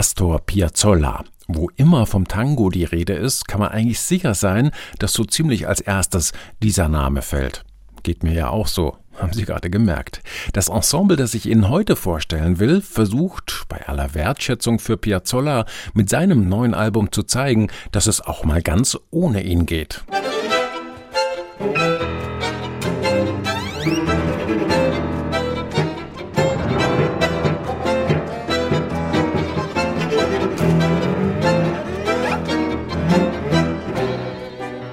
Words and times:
Astor 0.00 0.40
Piazzolla. 0.40 1.24
Wo 1.46 1.68
immer 1.76 2.06
vom 2.06 2.26
Tango 2.26 2.70
die 2.70 2.84
Rede 2.84 3.12
ist, 3.12 3.46
kann 3.46 3.60
man 3.60 3.68
eigentlich 3.68 4.00
sicher 4.00 4.32
sein, 4.32 4.70
dass 4.98 5.12
so 5.12 5.26
ziemlich 5.26 5.68
als 5.68 5.82
erstes 5.82 6.32
dieser 6.62 6.88
Name 6.88 7.20
fällt. 7.20 7.66
Geht 8.02 8.22
mir 8.22 8.32
ja 8.32 8.48
auch 8.48 8.66
so, 8.66 8.96
haben 9.18 9.34
Sie 9.34 9.44
gerade 9.44 9.68
gemerkt. 9.68 10.22
Das 10.54 10.70
Ensemble, 10.70 11.18
das 11.18 11.34
ich 11.34 11.44
Ihnen 11.44 11.68
heute 11.68 11.96
vorstellen 11.96 12.58
will, 12.58 12.80
versucht, 12.80 13.66
bei 13.68 13.86
aller 13.88 14.14
Wertschätzung 14.14 14.78
für 14.78 14.96
Piazzolla, 14.96 15.66
mit 15.92 16.08
seinem 16.08 16.48
neuen 16.48 16.72
Album 16.72 17.12
zu 17.12 17.22
zeigen, 17.22 17.68
dass 17.92 18.06
es 18.06 18.22
auch 18.22 18.42
mal 18.42 18.62
ganz 18.62 18.96
ohne 19.10 19.42
ihn 19.42 19.66
geht. 19.66 20.02
Musik 21.58 22.19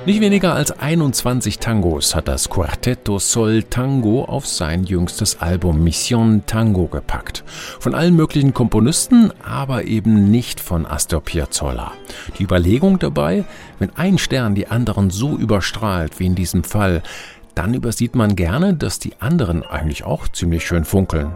Nicht 0.08 0.22
weniger 0.22 0.54
als 0.54 0.72
21 0.72 1.60
Tangos 1.60 2.16
hat 2.16 2.30
das 2.30 2.48
Quartetto 2.48 3.20
Sol 3.20 3.64
Tango 3.64 4.24
auf 4.24 4.48
sein 4.48 4.86
jüngstes 4.86 5.42
Album 5.42 5.84
Mission 5.84 6.44
Tango 6.46 6.88
gepackt. 6.88 7.44
Von 7.82 7.94
allen 7.94 8.16
möglichen 8.16 8.54
Komponisten, 8.54 9.34
aber 9.44 9.84
eben 9.84 10.32
nicht 10.32 10.62
von 10.62 10.86
Astor 10.86 11.20
Piazzolla. 11.20 11.92
Die 12.40 12.44
Überlegung 12.44 13.00
dabei, 13.00 13.44
wenn 13.80 13.94
ein 13.98 14.18
Stern 14.18 14.56
die 14.56 14.68
anderen 14.68 15.10
so 15.10 15.36
überstrahlt 15.36 16.22
wie 16.22 16.28
in 16.28 16.36
diesem 16.36 16.64
Fall, 16.64 17.04
dann 17.54 17.74
übersieht 17.74 18.16
man 18.16 18.38
gerne, 18.38 18.76
dass 18.76 19.00
die 19.00 19.12
anderen 19.20 19.62
eigentlich 19.64 20.06
auch 20.06 20.30
ziemlich 20.30 20.66
schön 20.66 20.86
funkeln. 20.86 21.36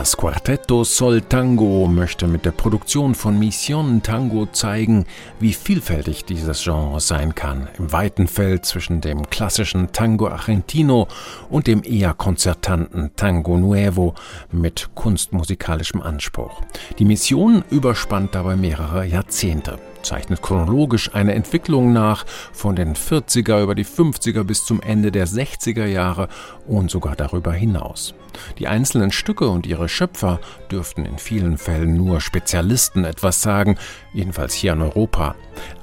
Das 0.00 0.16
Quartetto 0.16 0.82
Sol 0.82 1.20
Tango 1.20 1.86
möchte 1.86 2.26
mit 2.26 2.46
der 2.46 2.52
Produktion 2.52 3.14
von 3.14 3.38
Mission 3.38 4.02
Tango 4.02 4.46
zeigen, 4.46 5.04
wie 5.40 5.52
vielfältig 5.52 6.24
dieses 6.24 6.64
Genre 6.64 7.00
sein 7.00 7.34
kann, 7.34 7.68
im 7.76 7.92
weiten 7.92 8.26
Feld 8.26 8.64
zwischen 8.64 9.02
dem 9.02 9.28
klassischen 9.28 9.92
Tango 9.92 10.28
Argentino 10.28 11.06
und 11.50 11.66
dem 11.66 11.82
eher 11.84 12.14
konzertanten 12.14 13.10
Tango 13.14 13.58
Nuevo 13.58 14.14
mit 14.50 14.88
kunstmusikalischem 14.94 16.00
Anspruch. 16.00 16.62
Die 16.98 17.04
Mission 17.04 17.62
überspannt 17.68 18.34
dabei 18.34 18.56
mehrere 18.56 19.04
Jahrzehnte 19.04 19.78
zeichnet 20.02 20.42
chronologisch 20.42 21.14
eine 21.14 21.34
Entwicklung 21.34 21.92
nach 21.92 22.24
von 22.52 22.76
den 22.76 22.94
40er 22.94 23.62
über 23.62 23.74
die 23.74 23.84
50er 23.84 24.44
bis 24.44 24.64
zum 24.64 24.80
Ende 24.80 25.12
der 25.12 25.26
60er 25.26 25.86
Jahre 25.86 26.28
und 26.66 26.90
sogar 26.90 27.16
darüber 27.16 27.52
hinaus. 27.52 28.14
Die 28.58 28.68
einzelnen 28.68 29.12
Stücke 29.12 29.48
und 29.48 29.66
ihre 29.66 29.88
Schöpfer 29.88 30.40
dürften 30.70 31.04
in 31.04 31.18
vielen 31.18 31.58
Fällen 31.58 31.96
nur 31.96 32.20
Spezialisten 32.20 33.04
etwas 33.04 33.42
sagen, 33.42 33.76
jedenfalls 34.12 34.54
hier 34.54 34.72
in 34.72 34.82
Europa. 34.82 35.34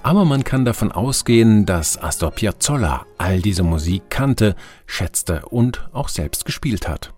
Aber 0.04 0.26
man 0.26 0.44
kann 0.44 0.66
davon 0.66 0.92
ausgehen, 0.92 1.66
dass 1.66 2.02
Astor 2.02 2.32
Piazzolla 2.32 3.06
all 3.18 3.42
diese 3.42 3.64
Musik 3.64 4.10
kannte, 4.10 4.56
schätzte 4.86 5.46
und 5.50 5.90
auch 5.94 6.10
selbst 6.10 6.46
gespielt 6.46 6.88
hat. 6.88 7.14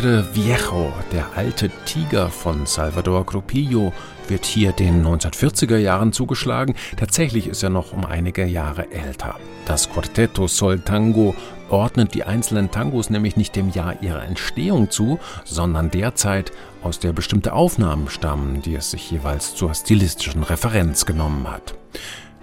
Tigre 0.00 0.24
Viejo, 0.32 0.94
der 1.12 1.26
alte 1.36 1.68
Tiger 1.84 2.30
von 2.30 2.64
Salvador 2.64 3.26
Grupillo, 3.26 3.92
wird 4.28 4.46
hier 4.46 4.72
den 4.72 5.04
1940er 5.04 5.76
Jahren 5.76 6.14
zugeschlagen. 6.14 6.74
Tatsächlich 6.96 7.46
ist 7.46 7.62
er 7.62 7.68
noch 7.68 7.92
um 7.92 8.06
einige 8.06 8.46
Jahre 8.46 8.90
älter. 8.92 9.34
Das 9.66 9.90
Quartetto 9.90 10.46
Sol 10.48 10.78
Tango 10.78 11.34
ordnet 11.68 12.14
die 12.14 12.24
einzelnen 12.24 12.70
Tangos 12.70 13.10
nämlich 13.10 13.36
nicht 13.36 13.54
dem 13.56 13.68
Jahr 13.72 14.02
ihrer 14.02 14.24
Entstehung 14.24 14.88
zu, 14.88 15.18
sondern 15.44 15.90
der 15.90 16.14
Zeit, 16.14 16.50
aus 16.82 16.98
der 16.98 17.12
bestimmte 17.12 17.52
Aufnahmen 17.52 18.08
stammen, 18.08 18.62
die 18.62 18.76
es 18.76 18.92
sich 18.92 19.10
jeweils 19.10 19.54
zur 19.54 19.74
stilistischen 19.74 20.44
Referenz 20.44 21.04
genommen 21.04 21.46
hat. 21.46 21.74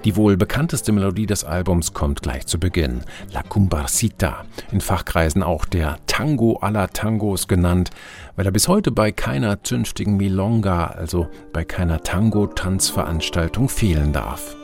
Die 0.06 0.16
wohl 0.16 0.38
bekannteste 0.38 0.92
Melodie 0.92 1.26
des 1.26 1.44
Albums 1.44 1.94
kommt 1.94 2.22
gleich 2.22 2.46
zu 2.46 2.60
Beginn. 2.60 3.02
La 3.32 3.44
Cumbarcita, 3.44 4.46
in 4.72 4.82
Fachkreisen 4.82 5.44
auch 5.44 5.66
der 5.66 5.98
Tango 6.08 6.58
aller 6.58 6.90
Tangos 6.90 7.48
genannt, 7.48 7.90
weil 8.36 8.46
er 8.46 8.52
bis 8.52 8.68
heute 8.68 8.92
bei 8.92 9.12
keiner 9.12 9.64
zünftigen 9.64 10.18
Milonga, 10.18 10.86
also 10.86 11.28
bei 11.52 11.66
keiner 11.66 12.04
Tango-Tanzveranstaltung 12.04 13.70
fehlen 13.70 14.14
darf. 14.14 14.56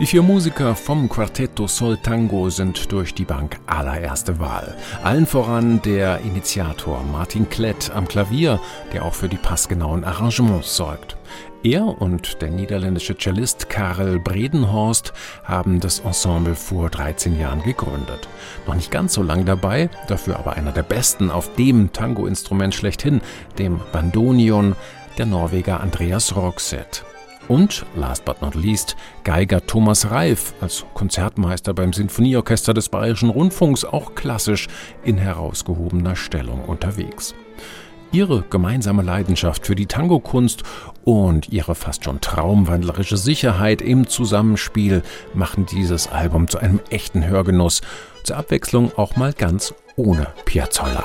Die 0.00 0.06
vier 0.06 0.22
Musiker 0.22 0.74
vom 0.74 1.10
Quartetto 1.10 1.66
Sol 1.66 1.98
Tango 1.98 2.48
sind 2.48 2.90
durch 2.90 3.12
die 3.12 3.26
Bank 3.26 3.60
allererste 3.66 4.40
Wahl. 4.40 4.74
Allen 5.04 5.26
voran 5.26 5.82
der 5.82 6.20
Initiator 6.20 7.04
Martin 7.04 7.50
Klett 7.50 7.90
am 7.94 8.08
Klavier, 8.08 8.60
der 8.94 9.04
auch 9.04 9.12
für 9.12 9.28
die 9.28 9.36
passgenauen 9.36 10.02
Arrangements 10.04 10.74
sorgt. 10.74 11.18
Er 11.62 11.84
und 11.84 12.40
der 12.40 12.48
niederländische 12.48 13.14
Cellist 13.14 13.68
Karel 13.68 14.18
Bredenhorst 14.18 15.12
haben 15.44 15.80
das 15.80 15.98
Ensemble 15.98 16.54
vor 16.54 16.88
13 16.88 17.38
Jahren 17.38 17.62
gegründet. 17.62 18.26
Noch 18.66 18.76
nicht 18.76 18.90
ganz 18.90 19.12
so 19.12 19.22
lang 19.22 19.44
dabei, 19.44 19.90
dafür 20.08 20.38
aber 20.38 20.54
einer 20.54 20.72
der 20.72 20.82
besten 20.82 21.30
auf 21.30 21.54
dem 21.56 21.92
Tango-Instrument 21.92 22.74
schlechthin, 22.74 23.20
dem 23.58 23.80
Bandonion, 23.92 24.76
der 25.18 25.26
Norweger 25.26 25.80
Andreas 25.82 26.34
Roxeth. 26.34 27.04
Und, 27.50 27.84
last 27.96 28.24
but 28.24 28.40
not 28.40 28.54
least, 28.54 28.94
Geiger 29.24 29.66
Thomas 29.66 30.08
Reif 30.08 30.54
als 30.60 30.84
Konzertmeister 30.94 31.74
beim 31.74 31.92
Sinfonieorchester 31.92 32.74
des 32.74 32.88
Bayerischen 32.88 33.28
Rundfunks 33.28 33.84
auch 33.84 34.14
klassisch 34.14 34.68
in 35.02 35.18
herausgehobener 35.18 36.14
Stellung 36.14 36.64
unterwegs. 36.64 37.34
Ihre 38.12 38.42
gemeinsame 38.42 39.02
Leidenschaft 39.02 39.66
für 39.66 39.74
die 39.74 39.86
Tango-Kunst 39.86 40.62
und 41.02 41.48
ihre 41.48 41.74
fast 41.74 42.04
schon 42.04 42.20
traumwandlerische 42.20 43.16
Sicherheit 43.16 43.82
im 43.82 44.06
Zusammenspiel 44.06 45.02
machen 45.34 45.66
dieses 45.66 46.06
Album 46.06 46.46
zu 46.46 46.58
einem 46.58 46.78
echten 46.90 47.26
Hörgenuss, 47.26 47.80
zur 48.22 48.36
Abwechslung 48.36 48.92
auch 48.96 49.16
mal 49.16 49.32
ganz 49.32 49.74
ohne 49.96 50.28
Piazzolla. 50.44 51.04